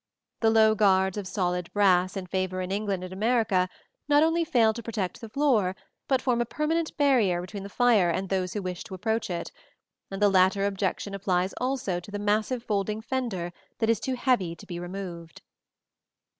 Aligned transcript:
The 0.39 0.49
low 0.49 0.73
guards 0.73 1.15
of 1.15 1.27
solid 1.27 1.71
brass 1.73 2.17
in 2.17 2.25
favor 2.25 2.59
in 2.59 2.71
England 2.71 3.03
and 3.03 3.13
America 3.13 3.69
not 4.07 4.23
only 4.23 4.43
fail 4.43 4.73
to 4.73 4.81
protect 4.81 5.21
the 5.21 5.29
floor, 5.29 5.75
but 6.07 6.23
form 6.23 6.41
a 6.41 6.45
permanent 6.47 6.97
barrier 6.97 7.39
between 7.39 7.61
the 7.61 7.69
fire 7.69 8.09
and 8.09 8.27
those 8.27 8.53
who 8.53 8.63
wish 8.63 8.83
to 8.85 8.95
approach 8.95 9.29
it; 9.29 9.51
and 10.09 10.19
the 10.19 10.27
latter 10.27 10.65
objection 10.65 11.13
applies 11.13 11.53
also 11.61 11.99
to 11.99 12.09
the 12.09 12.17
massive 12.17 12.63
folding 12.63 12.99
fender 13.03 13.53
that 13.77 13.91
is 13.91 13.99
too 13.99 14.15
heavy 14.15 14.55
to 14.55 14.65
be 14.65 14.79
removed. 14.79 15.43